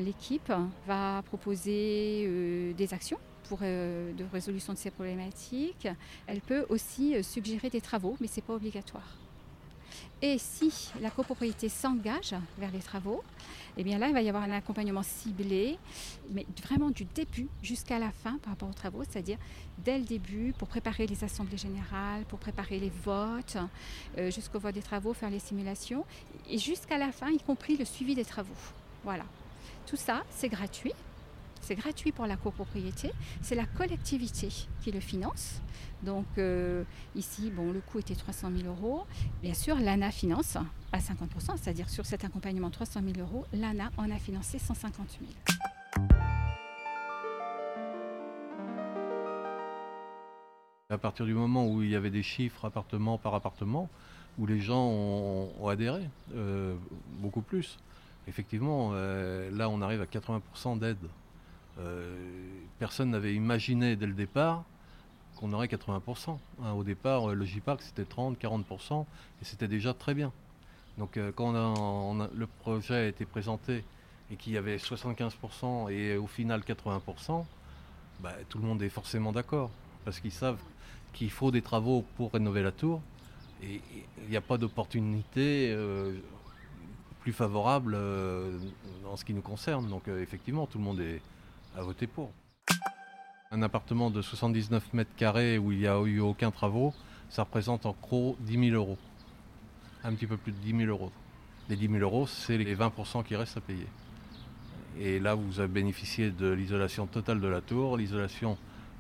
l'équipe 0.04 0.52
va 0.86 1.22
proposer 1.24 2.74
des 2.76 2.92
actions 2.92 3.18
euh, 3.62 4.12
de 4.12 4.24
résolution 4.32 4.72
de 4.72 4.78
ces 4.78 4.90
problématiques. 4.90 5.88
Elle 6.26 6.40
peut 6.40 6.66
aussi 6.68 7.14
euh, 7.14 7.22
suggérer 7.22 7.70
des 7.70 7.80
travaux, 7.80 8.16
mais 8.20 8.26
ce 8.26 8.36
n'est 8.36 8.42
pas 8.42 8.54
obligatoire. 8.54 9.16
Et 10.22 10.38
si 10.38 10.90
la 11.00 11.10
copropriété 11.10 11.68
s'engage 11.68 12.34
vers 12.58 12.70
les 12.70 12.78
travaux, 12.78 13.22
eh 13.76 13.84
bien 13.84 13.98
là, 13.98 14.08
il 14.08 14.14
va 14.14 14.22
y 14.22 14.28
avoir 14.28 14.44
un 14.44 14.50
accompagnement 14.50 15.02
ciblé, 15.02 15.78
mais 16.30 16.46
vraiment 16.64 16.90
du 16.90 17.04
début 17.04 17.48
jusqu'à 17.62 17.98
la 17.98 18.10
fin 18.10 18.38
par 18.38 18.52
rapport 18.52 18.70
aux 18.70 18.74
travaux, 18.74 19.04
c'est-à-dire 19.04 19.36
dès 19.84 19.98
le 19.98 20.04
début 20.04 20.54
pour 20.58 20.68
préparer 20.68 21.06
les 21.06 21.22
assemblées 21.22 21.58
générales, 21.58 22.24
pour 22.28 22.38
préparer 22.38 22.78
les 22.78 22.90
votes, 22.90 23.58
euh, 24.16 24.30
jusqu'au 24.30 24.58
vote 24.58 24.74
des 24.74 24.82
travaux, 24.82 25.12
faire 25.12 25.30
les 25.30 25.38
simulations, 25.38 26.04
et 26.48 26.56
jusqu'à 26.56 26.96
la 26.96 27.12
fin, 27.12 27.30
y 27.30 27.38
compris 27.38 27.76
le 27.76 27.84
suivi 27.84 28.14
des 28.14 28.24
travaux. 28.24 28.54
Voilà. 29.04 29.24
Tout 29.86 29.96
ça, 29.96 30.24
c'est 30.30 30.48
gratuit. 30.48 30.92
C'est 31.66 31.74
gratuit 31.74 32.12
pour 32.12 32.26
la 32.26 32.36
copropriété. 32.36 33.10
C'est 33.42 33.56
la 33.56 33.66
collectivité 33.66 34.50
qui 34.80 34.92
le 34.92 35.00
finance. 35.00 35.60
Donc 36.04 36.26
euh, 36.38 36.84
ici, 37.16 37.50
bon, 37.50 37.72
le 37.72 37.80
coût 37.80 37.98
était 37.98 38.14
300 38.14 38.52
000 38.56 38.68
euros. 38.68 39.04
Bien 39.42 39.52
sûr, 39.52 39.74
l'ANA 39.74 40.12
finance 40.12 40.56
à 40.92 40.98
50%, 40.98 41.56
c'est-à-dire 41.56 41.88
sur 41.90 42.06
cet 42.06 42.24
accompagnement 42.24 42.70
300 42.70 43.00
000 43.12 43.18
euros, 43.18 43.46
l'ANA 43.52 43.90
en 43.96 44.08
a 44.12 44.16
financé 44.16 44.60
150 44.60 45.18
000. 45.18 46.06
À 50.88 50.98
partir 50.98 51.26
du 51.26 51.34
moment 51.34 51.66
où 51.66 51.82
il 51.82 51.90
y 51.90 51.96
avait 51.96 52.10
des 52.10 52.22
chiffres 52.22 52.64
appartement 52.64 53.18
par 53.18 53.34
appartement, 53.34 53.88
où 54.38 54.46
les 54.46 54.60
gens 54.60 54.86
ont, 54.86 55.66
adhéré, 55.66 56.08
euh, 56.36 56.76
beaucoup 57.18 57.42
plus. 57.42 57.76
Effectivement, 58.28 58.90
euh, 58.92 59.50
là 59.50 59.68
on 59.68 59.82
arrive 59.82 60.00
à 60.00 60.06
80% 60.06 60.78
d'aide. 60.78 60.98
Euh, 61.78 62.16
personne 62.78 63.10
n'avait 63.10 63.34
imaginé 63.34 63.96
dès 63.96 64.06
le 64.06 64.14
départ 64.14 64.64
qu'on 65.36 65.52
aurait 65.52 65.66
80%. 65.66 66.38
hein. 66.62 66.72
Au 66.72 66.84
départ, 66.84 67.30
euh, 67.30 67.34
le 67.34 67.44
J-Park 67.44 67.82
c'était 67.82 68.04
30-40% 68.04 69.04
et 69.42 69.44
c'était 69.44 69.68
déjà 69.68 69.92
très 69.92 70.14
bien. 70.14 70.32
Donc 70.96 71.16
euh, 71.16 71.30
quand 71.34 71.52
le 72.34 72.46
projet 72.46 72.94
a 72.94 73.06
été 73.06 73.26
présenté 73.26 73.84
et 74.30 74.36
qu'il 74.36 74.54
y 74.54 74.56
avait 74.56 74.78
75% 74.78 75.90
et 75.90 76.16
au 76.16 76.26
final 76.26 76.60
80%, 76.60 77.44
bah, 78.20 78.32
tout 78.48 78.58
le 78.58 78.64
monde 78.64 78.82
est 78.82 78.88
forcément 78.88 79.32
d'accord. 79.32 79.70
Parce 80.04 80.20
qu'ils 80.20 80.32
savent 80.32 80.60
qu'il 81.12 81.30
faut 81.30 81.50
des 81.50 81.62
travaux 81.62 82.04
pour 82.16 82.32
rénover 82.32 82.62
la 82.62 82.72
tour 82.72 83.02
et 83.62 83.80
il 84.22 84.30
n'y 84.30 84.36
a 84.36 84.40
pas 84.40 84.56
d'opportunité 84.56 85.76
plus 87.20 87.32
favorable 87.32 87.96
en 89.06 89.16
ce 89.16 89.24
qui 89.24 89.34
nous 89.34 89.42
concerne. 89.42 89.88
Donc 89.88 90.08
effectivement, 90.08 90.66
tout 90.66 90.78
le 90.78 90.84
monde 90.84 91.00
est 91.00 91.20
à 91.76 91.82
voter 91.82 92.06
pour. 92.06 92.32
Un 93.50 93.62
appartement 93.62 94.10
de 94.10 94.22
79 94.22 94.92
mètres 94.92 95.14
carrés 95.16 95.58
où 95.58 95.72
il 95.72 95.78
n'y 95.78 95.86
a 95.86 96.00
eu 96.00 96.20
aucun 96.20 96.50
travaux, 96.50 96.92
ça 97.30 97.42
représente 97.42 97.86
en 97.86 97.94
gros 98.02 98.36
10 98.40 98.70
000 98.70 98.76
euros. 98.76 98.98
Un 100.02 100.14
petit 100.14 100.26
peu 100.26 100.36
plus 100.36 100.52
de 100.52 100.58
10 100.58 100.78
000 100.78 100.90
euros. 100.90 101.12
Les 101.68 101.76
10 101.76 101.88
000 101.88 101.98
euros, 101.98 102.26
c'est 102.26 102.58
les 102.58 102.76
20% 102.76 103.24
qui 103.24 103.36
restent 103.36 103.56
à 103.56 103.60
payer. 103.60 103.86
Et 104.98 105.18
là, 105.18 105.34
vous 105.34 105.60
avez 105.60 105.68
bénéficié 105.68 106.30
de 106.30 106.50
l'isolation 106.50 107.06
totale 107.06 107.40
de 107.40 107.48
la 107.48 107.60
tour, 107.60 107.96
l'isolation 107.96 108.56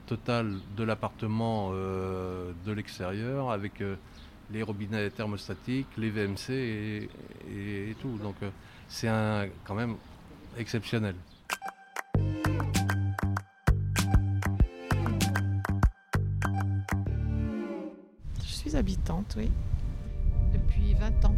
totale 0.06 0.58
de 0.76 0.84
l'appartement 0.84 1.70
euh, 1.72 2.52
de 2.64 2.72
l'extérieur, 2.72 3.50
avec 3.50 3.80
euh, 3.80 3.96
les 4.50 4.62
robinets 4.62 5.10
thermostatiques, 5.10 5.88
les 5.96 6.10
VMC 6.10 7.08
et, 7.50 7.96
tout. 8.00 8.18
Donc 8.18 8.36
euh, 8.42 8.50
c'est 8.88 9.08
quand 9.64 9.74
même 9.74 9.96
exceptionnel. 10.58 11.16
Suis 18.68 18.76
habitante, 18.76 19.34
oui, 19.36 19.48
depuis 20.52 20.94
20 20.94 21.24
ans. 21.26 21.34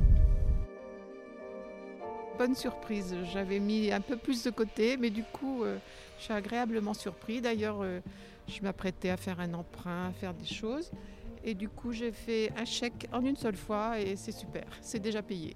Bonne 2.38 2.54
surprise, 2.54 3.14
j'avais 3.32 3.58
mis 3.58 3.92
un 3.92 4.00
peu 4.00 4.16
plus 4.16 4.44
de 4.44 4.50
côté, 4.50 4.96
mais 4.96 5.10
du 5.10 5.24
coup, 5.24 5.62
euh, 5.62 5.76
je 6.18 6.24
suis 6.24 6.32
agréablement 6.32 6.94
surpris. 6.94 7.42
D'ailleurs, 7.42 7.80
euh, 7.82 8.00
je 8.46 8.62
m'apprêtais 8.62 9.10
à 9.10 9.18
faire 9.18 9.40
un 9.40 9.52
emprunt, 9.52 10.08
à 10.08 10.12
faire 10.12 10.32
des 10.32 10.46
choses. 10.46 10.90
Et 11.44 11.52
du 11.52 11.68
coup, 11.68 11.92
j'ai 11.92 12.12
fait 12.12 12.50
un 12.56 12.64
chèque 12.64 13.06
en 13.12 13.20
une 13.20 13.36
seule 13.36 13.56
fois 13.56 14.00
et 14.00 14.16
c'est 14.16 14.32
super, 14.32 14.64
c'est 14.80 15.00
déjà 15.00 15.20
payé. 15.20 15.54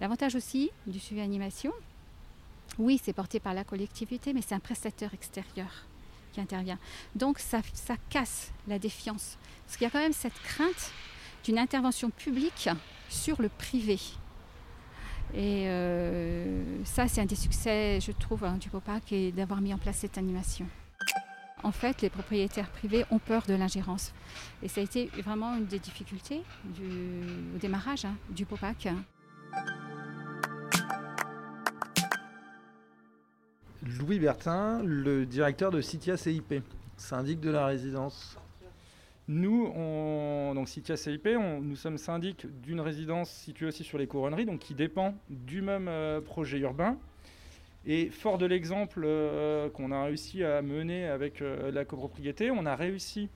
L'avantage 0.00 0.34
aussi 0.34 0.70
du 0.86 0.98
suivi 0.98 1.20
animation, 1.20 1.72
oui, 2.78 3.00
c'est 3.02 3.12
porté 3.12 3.40
par 3.40 3.54
la 3.54 3.64
collectivité, 3.64 4.32
mais 4.32 4.42
c'est 4.42 4.54
un 4.54 4.60
prestataire 4.60 5.12
extérieur 5.14 5.86
qui 6.32 6.40
intervient. 6.40 6.78
Donc 7.14 7.38
ça, 7.38 7.60
ça 7.74 7.94
casse 8.08 8.52
la 8.66 8.78
défiance. 8.78 9.36
Parce 9.66 9.76
qu'il 9.76 9.84
y 9.84 9.88
a 9.88 9.90
quand 9.90 10.00
même 10.00 10.12
cette 10.12 10.40
crainte 10.42 10.92
d'une 11.44 11.58
intervention 11.58 12.10
publique 12.10 12.68
sur 13.08 13.42
le 13.42 13.48
privé. 13.48 13.98
Et 15.34 15.64
euh, 15.66 16.84
ça, 16.84 17.08
c'est 17.08 17.20
un 17.20 17.26
des 17.26 17.36
succès, 17.36 18.00
je 18.00 18.12
trouve, 18.12 18.44
hein, 18.44 18.56
du 18.58 18.68
POPAC, 18.68 19.12
et 19.12 19.32
d'avoir 19.32 19.60
mis 19.60 19.72
en 19.72 19.78
place 19.78 19.96
cette 19.98 20.18
animation. 20.18 20.66
En 21.62 21.72
fait, 21.72 22.02
les 22.02 22.10
propriétaires 22.10 22.70
privés 22.70 23.04
ont 23.10 23.18
peur 23.18 23.44
de 23.46 23.54
l'ingérence. 23.54 24.12
Et 24.62 24.68
ça 24.68 24.80
a 24.80 24.84
été 24.84 25.06
vraiment 25.22 25.56
une 25.56 25.66
des 25.66 25.78
difficultés 25.78 26.42
du, 26.64 26.84
au 27.54 27.58
démarrage 27.58 28.04
hein, 28.04 28.16
du 28.30 28.44
POPAC. 28.44 28.88
Louis 33.84 34.20
Bertin, 34.20 34.80
le 34.84 35.26
directeur 35.26 35.72
de 35.72 35.80
Citia 35.80 36.16
CIP, 36.16 36.62
syndic 36.96 37.40
de 37.40 37.50
la 37.50 37.66
résidence. 37.66 38.38
Nous, 39.26 39.72
on, 39.74 40.52
donc 40.54 40.68
Citia 40.68 40.96
CIP, 40.96 41.28
nous 41.60 41.74
sommes 41.74 41.98
syndic 41.98 42.46
d'une 42.62 42.80
résidence 42.80 43.28
située 43.30 43.66
aussi 43.66 43.82
sur 43.82 43.98
les 43.98 44.06
couronneries, 44.06 44.46
donc 44.46 44.60
qui 44.60 44.74
dépend 44.74 45.14
du 45.28 45.62
même 45.62 45.88
euh, 45.88 46.20
projet 46.20 46.58
urbain. 46.58 46.96
Et 47.84 48.08
fort 48.10 48.38
de 48.38 48.46
l'exemple 48.46 49.02
euh, 49.04 49.68
qu'on 49.70 49.90
a 49.90 50.04
réussi 50.04 50.44
à 50.44 50.62
mener 50.62 51.08
avec 51.08 51.42
euh, 51.42 51.72
la 51.72 51.84
copropriété, 51.84 52.52
on 52.52 52.64
a 52.66 52.76
réussi 52.76 53.30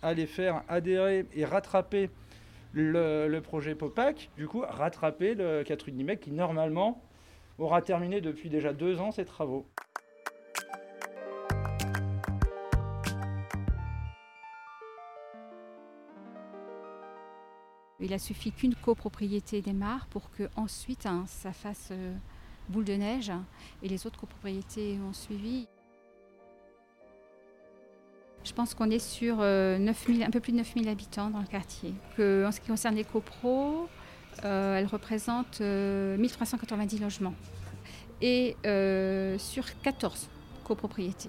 à 0.00 0.14
les 0.14 0.26
faire 0.26 0.62
adhérer 0.68 1.26
et 1.34 1.44
rattraper 1.44 2.08
le, 2.72 3.28
le 3.28 3.40
projet 3.42 3.74
POPAC, 3.74 4.30
du 4.38 4.48
coup 4.48 4.62
rattraper 4.66 5.34
le 5.34 5.64
Catherine 5.64 5.96
Nimec 5.96 6.20
qui 6.20 6.30
normalement 6.30 7.02
aura 7.58 7.82
terminé 7.82 8.22
depuis 8.22 8.48
déjà 8.48 8.72
deux 8.72 8.98
ans 8.98 9.12
ses 9.12 9.26
travaux. 9.26 9.66
Il 18.02 18.12
a 18.12 18.18
suffi 18.18 18.52
qu'une 18.52 18.74
copropriété 18.74 19.62
démarre 19.62 20.06
pour 20.06 20.30
que 20.32 20.48
ensuite 20.56 21.06
hein, 21.06 21.24
ça 21.26 21.52
fasse 21.52 21.88
euh, 21.92 22.14
boule 22.68 22.84
de 22.84 22.94
neige 22.94 23.32
et 23.82 23.88
les 23.88 24.06
autres 24.06 24.18
copropriétés 24.18 24.98
ont 25.08 25.12
suivi. 25.12 25.66
Je 28.44 28.52
pense 28.52 28.74
qu'on 28.74 28.90
est 28.90 28.98
sur 28.98 29.36
euh, 29.40 29.78
9000 29.78 30.24
un 30.24 30.30
peu 30.30 30.40
plus 30.40 30.52
de 30.52 30.58
9000 30.58 30.88
habitants 30.88 31.30
dans 31.30 31.40
le 31.40 31.46
quartier. 31.46 31.94
En 32.18 32.50
ce 32.50 32.60
qui 32.60 32.66
concerne 32.66 32.96
les 32.96 33.04
copros, 33.04 33.88
euh, 34.44 34.78
elles 34.78 34.86
représentent 34.86 35.60
euh, 35.60 36.16
1390 36.16 36.98
logements 36.98 37.34
et 38.20 38.56
euh, 38.66 39.38
sur 39.38 39.64
14 39.82 40.28
copropriétés. 40.64 41.28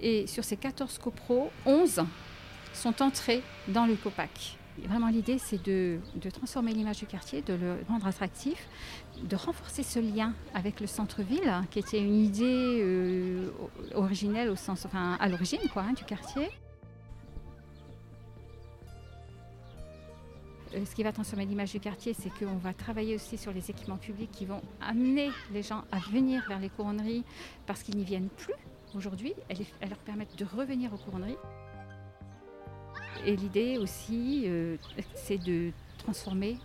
Et 0.00 0.26
sur 0.26 0.44
ces 0.44 0.56
14 0.56 0.98
copros, 0.98 1.50
11 1.66 2.02
sont 2.72 3.02
entrés 3.02 3.42
dans 3.68 3.86
le 3.86 3.94
COPAC. 3.96 4.57
Vraiment, 4.86 5.08
l'idée, 5.08 5.38
c'est 5.38 5.62
de, 5.62 5.98
transformer 6.32 6.72
l'image 6.72 6.98
du 6.98 7.06
quartier, 7.06 7.42
de 7.42 7.54
le 7.54 7.78
rendre 7.88 8.06
attractif, 8.06 8.68
de 9.22 9.36
renforcer 9.36 9.82
ce 9.82 9.98
lien 9.98 10.34
avec 10.54 10.80
le 10.80 10.86
centre-ville, 10.86 11.48
hein, 11.48 11.64
qui 11.70 11.78
était 11.78 12.00
une 12.00 12.24
idée 12.24 12.80
euh, 12.82 13.50
originelle 13.94 14.48
au 14.48 14.56
sens, 14.56 14.86
enfin, 14.86 15.16
à 15.20 15.28
l'origine, 15.28 15.60
quoi, 15.72 15.82
hein, 15.82 15.92
du 15.92 16.04
quartier. 16.04 16.48
Euh, 20.74 20.84
Ce 20.84 20.94
qui 20.94 21.02
va 21.02 21.12
transformer 21.12 21.46
l'image 21.46 21.72
du 21.72 21.80
quartier, 21.80 22.14
c'est 22.14 22.30
qu'on 22.30 22.56
va 22.56 22.72
travailler 22.72 23.14
aussi 23.14 23.36
sur 23.36 23.52
les 23.52 23.70
équipements 23.70 23.96
publics 23.96 24.30
qui 24.30 24.44
vont 24.44 24.62
amener 24.80 25.30
les 25.52 25.62
gens 25.62 25.84
à 25.90 25.98
venir 25.98 26.44
vers 26.48 26.60
les 26.60 26.68
couronneries 26.68 27.24
parce 27.66 27.82
qu'ils 27.82 27.96
n'y 27.96 28.04
viennent 28.04 28.28
plus 28.28 28.54
aujourd'hui. 28.94 29.34
Elles 29.48 29.88
leur 29.88 29.98
permettent 29.98 30.36
de 30.38 30.44
revenir 30.44 30.92
aux 30.92 30.98
couronneries. 30.98 31.36
Et 33.24 33.36
l'idée 33.36 33.78
aussi, 33.78 34.44
euh, 34.46 34.76
c'est 35.14 35.38
de 35.38 35.72
transformer 35.98 36.58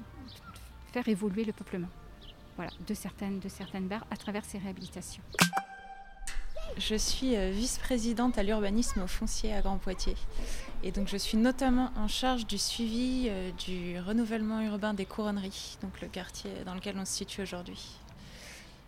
faire 0.91 1.07
évoluer 1.07 1.43
le 1.43 1.53
peuplement 1.53 1.87
voilà, 2.55 2.71
de, 2.87 2.93
certaines, 2.93 3.39
de 3.39 3.49
certaines 3.49 3.87
barres 3.87 4.05
à 4.11 4.17
travers 4.17 4.45
ces 4.45 4.59
réhabilitations. 4.59 5.23
Je 6.77 6.95
suis 6.95 7.35
euh, 7.35 7.51
vice-présidente 7.51 8.37
à 8.37 8.43
l'urbanisme 8.43 9.01
au 9.01 9.07
foncier 9.07 9.53
à 9.53 9.61
Grand 9.61 9.77
Poitiers. 9.77 10.15
Et 10.83 10.91
donc 10.91 11.07
je 11.07 11.17
suis 11.17 11.37
notamment 11.37 11.91
en 11.95 12.07
charge 12.07 12.47
du 12.47 12.57
suivi 12.57 13.27
euh, 13.27 13.51
du 13.65 13.99
renouvellement 13.99 14.61
urbain 14.61 14.93
des 14.93 15.05
couronneries, 15.05 15.77
donc 15.81 16.01
le 16.01 16.07
quartier 16.07 16.51
dans 16.65 16.73
lequel 16.73 16.95
on 16.97 17.05
se 17.05 17.13
situe 17.13 17.41
aujourd'hui. 17.41 17.99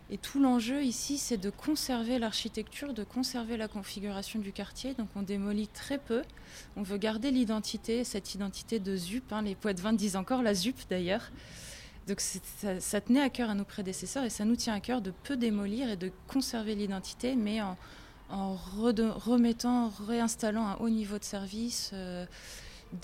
Et 0.08 0.18
tout 0.18 0.40
l'enjeu 0.40 0.84
ici, 0.84 1.18
c'est 1.18 1.36
de 1.36 1.50
conserver 1.50 2.18
l'architecture, 2.18 2.94
de 2.94 3.02
conserver 3.02 3.56
la 3.56 3.66
configuration 3.66 4.38
du 4.38 4.52
quartier. 4.52 4.94
Donc 4.94 5.08
on 5.16 5.22
démolit 5.22 5.66
très 5.66 5.98
peu. 5.98 6.22
On 6.76 6.82
veut 6.82 6.98
garder 6.98 7.32
l'identité, 7.32 8.04
cette 8.04 8.34
identité 8.34 8.78
de 8.78 8.96
ZUP. 8.96 9.32
Hein. 9.32 9.42
Les 9.42 9.56
poètes 9.56 9.80
20 9.80 9.94
disent 9.94 10.16
encore 10.16 10.42
la 10.42 10.54
ZUP 10.54 10.76
d'ailleurs. 10.88 11.32
Donc 12.06 12.20
ça, 12.20 13.00
tenait 13.00 13.20
à 13.20 13.30
cœur 13.30 13.50
à 13.50 13.54
nos 13.54 13.64
prédécesseurs 13.64 14.22
et 14.22 14.30
ça 14.30 14.44
nous 14.44 14.54
tient 14.54 14.74
à 14.74 14.80
cœur 14.80 15.00
de 15.00 15.10
peu 15.10 15.36
démolir 15.36 15.90
et 15.90 15.96
de 15.96 16.12
conserver 16.28 16.76
l'identité, 16.76 17.34
mais 17.34 17.60
en, 17.60 17.76
remettant, 18.54 19.92
réinstallant 20.06 20.68
un 20.68 20.74
haut 20.76 20.88
niveau 20.88 21.18
de 21.18 21.24
service. 21.24 21.90
Euh, 21.94 22.26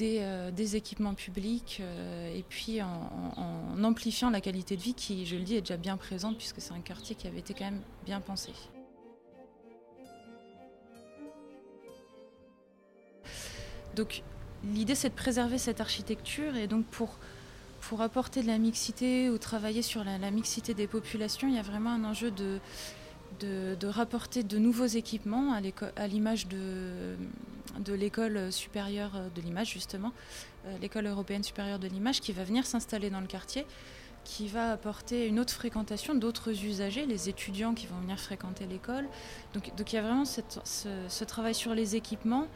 euh, 0.01 0.51
des, 0.51 0.77
équipements 0.77 1.15
publics 1.15 1.79
euh, 1.81 2.35
et 2.35 2.45
puis 2.49 2.81
en, 2.81 3.83
amplifiant 3.83 4.31
la 4.31 4.41
qualité 4.41 4.77
de 4.77 4.81
vie 4.81 4.95
qui, 4.95 5.27
je 5.27 5.37
le 5.37 5.43
dis, 5.43 5.57
est 5.57 5.61
déjà 5.61 5.77
bien 5.77 5.97
présente 5.97 6.37
puisque 6.39 6.61
c'est 6.61 6.73
un 6.73 6.81
quartier 6.81 7.17
qui 7.17 7.27
avait 7.27 7.41
été 7.41 7.53
quand 7.53 7.65
même 7.65 7.81
bien 8.05 8.21
pensé. 8.21 8.53
Donc 13.97 14.23
l'idée 14.65 14.95
c'est 14.95 15.11
de 15.11 15.15
préserver 15.15 15.59
cette 15.59 15.81
architecture 15.81 16.57
et 16.57 16.69
donc 16.69 16.87
pour, 16.87 17.19
pour 17.81 18.01
apporter 18.03 18.41
de 18.43 18.47
la 18.47 18.59
mixité 18.59 19.29
ou 19.31 19.37
travailler 19.37 19.83
sur 19.83 20.05
la 20.05 20.31
mixité 20.31 20.75
des 20.75 20.87
populations, 20.87 21.49
il 21.49 21.55
y 21.55 21.59
a 21.59 21.63
vraiment 21.63 21.91
un 21.91 22.05
enjeu 22.05 22.31
de, 22.31 22.61
de, 23.41 23.87
rapporter 23.87 24.43
de 24.43 24.59
nouveaux 24.59 24.87
équipements 24.87 25.53
à 25.53 26.07
l'image 26.07 26.47
de, 26.49 27.17
l'école 27.95 28.53
supérieure 28.53 29.13
de 29.35 29.41
l'image, 29.41 29.71
justement, 29.73 30.13
euh, 30.67 30.79
l'école 30.81 31.07
européenne 31.07 31.43
supérieure 31.43 31.79
de 31.79 31.89
l'image, 31.89 32.21
qui 32.21 32.33
va 32.33 32.45
venir 32.45 32.67
s'installer 32.67 33.11
dans 33.11 33.21
le 33.21 33.27
quartier, 33.27 33.67
qui 34.25 34.47
va 34.47 34.71
apporter 34.71 35.27
une 35.27 35.41
autre 35.41 35.53
fréquentation 35.53 36.15
d'autres 36.15 36.65
usagers, 36.65 37.07
les 37.07 37.29
étudiants 37.29 37.75
qui 37.75 37.87
vont 37.87 37.99
venir 37.99 38.19
fréquenter 38.21 38.67
l'école. 38.67 39.09
Donc, 39.55 39.75
donc 39.77 39.93
il 39.93 39.97
y 39.97 39.99
a 39.99 40.03
vraiment 40.03 40.25
ce, 40.25 41.25
travail 41.25 41.55
sur 41.55 41.75
les 41.75 41.97
équipements 41.97 42.47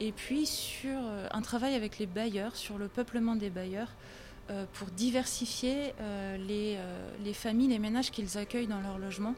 et 0.00 0.10
puis 0.10 0.46
sur 0.46 0.98
euh, 0.98 1.28
un 1.30 1.42
travail 1.42 1.74
avec 1.74 1.98
les 1.98 2.06
bailleurs, 2.06 2.56
sur 2.56 2.78
le 2.78 2.88
peuplement 2.88 3.36
des 3.36 3.50
bailleurs. 3.50 3.92
Euh, 4.50 4.66
pour 4.74 4.88
diversifier 4.88 5.94
les 6.46 7.32
familles, 7.32 7.68
les 7.68 7.78
ménages 7.78 8.10
qu'ils 8.10 8.36
accueillent 8.36 8.66
dans 8.66 8.80
leur 8.80 8.98
logement. 8.98 9.34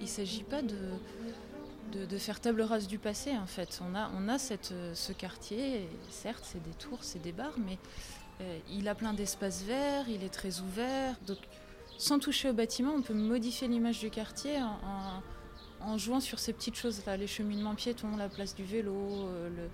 Il 0.00 0.04
ne 0.04 0.08
s'agit 0.08 0.42
pas 0.42 0.60
de, 0.62 2.18
faire 2.18 2.40
table 2.40 2.62
rase 2.62 2.86
du 2.86 2.98
passé 2.98 3.32
en 3.36 3.46
fait. 3.46 3.80
On 3.82 4.28
a, 4.28 4.38
ce 4.38 5.12
quartier, 5.12 5.88
certes 6.10 6.44
c'est 6.44 6.62
des 6.62 6.74
tours, 6.78 6.98
c'est 7.02 7.22
des 7.22 7.32
bars, 7.32 7.54
mais 7.58 7.78
euh, 8.40 8.58
il 8.70 8.88
a 8.88 8.94
plein 8.94 9.14
d'espaces 9.14 9.62
verts, 9.62 10.08
il 10.08 10.22
est 10.22 10.32
très 10.32 10.60
ouvert. 10.60 11.16
Donc 11.26 11.38
sans 11.98 12.18
toucher 12.18 12.50
au 12.50 12.52
bâtiment, 12.52 12.92
on 12.94 13.02
peut 13.02 13.14
modifier 13.14 13.68
l'image 13.68 14.00
du 14.00 14.10
quartier 14.10 14.58
en, 15.80 15.98
jouant 15.98 16.20
sur 16.20 16.38
ces 16.40 16.52
petites 16.52 16.74
choses-là, 16.74 17.16
les 17.16 17.28
cheminements 17.28 17.74
piétons, 17.74 18.16
la 18.16 18.28
place 18.28 18.54
du 18.54 18.64
vélo, 18.64 18.92
euh, 18.92 19.68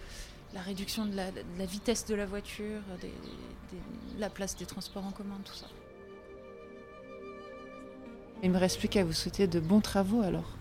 la 0.55 0.61
réduction 0.61 1.07
de 1.07 1.17
la, 1.17 1.31
vitesse 1.65 2.05
de 2.05 2.15
la 2.15 2.27
voiture, 2.27 2.81
la 4.19 4.29
place 4.29 4.55
des 4.57 4.67
transports 4.67 5.07
en 5.07 5.11
commun, 5.11 5.39
tout 5.45 5.55
ça. 5.55 5.67
Il 8.43 8.49
ne 8.49 8.55
me 8.55 8.59
reste 8.59 8.79
plus 8.79 8.89
qu'à 8.89 9.05
vous 9.05 9.13
souhaiter 9.13 9.47
de 9.47 9.61
bons 9.61 9.81
travaux 9.81 10.23
alors. 10.23 10.57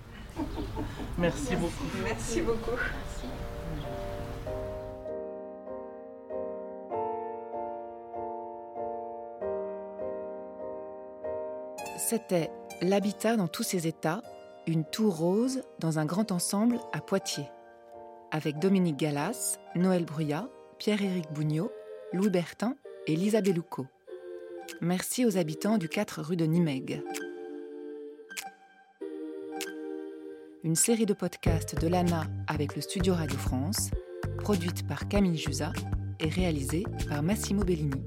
Merci 1.18 1.56
beaucoup. 1.56 1.86
Merci 2.04 2.42
beaucoup. 2.42 2.78
C'était 11.98 12.52
L'habitat 12.84 13.38
dans 13.38 13.48
tous 13.48 13.62
ses 13.62 13.86
états, 13.86 14.24
une 14.66 14.86
tour 14.86 15.16
rose 15.16 15.62
dans 15.78 16.00
un 16.00 16.06
grand 16.06 16.32
ensemble 16.32 16.80
à 16.94 17.00
Poitiers. 17.00 17.50
Avec 18.32 18.58
Dominique 18.58 18.98
Gallas, 18.98 19.60
Noël 19.76 20.04
Bruyat, 20.04 20.48
Pierre-Éric 20.80 21.32
Bougnot, 21.32 21.72
Louis 22.12 22.32
Bertin 22.32 22.76
et 23.06 23.16
Lisa 23.16 23.42
Bellucco. 23.42 23.86
Merci 24.82 25.26
aux 25.26 25.38
habitants 25.38 25.78
du 25.78 25.90
4 25.90 26.22
rue 26.24 26.38
de 26.38 26.46
Nimègue. 26.46 27.04
Une 30.64 30.76
série 30.76 31.08
de 31.08 31.14
podcasts 31.14 31.80
de 31.80 31.88
l'ANA 31.88 32.26
avec 32.48 32.76
le 32.76 32.82
Studio 32.82 33.16
Radio 33.16 33.38
France, 33.38 33.90
produite 34.40 34.88
par 34.88 35.08
Camille 35.08 35.38
Jusa 35.38 35.74
et 36.20 36.30
réalisée 36.30 36.84
par 37.10 37.24
Massimo 37.24 37.64
Bellini. 37.64 38.04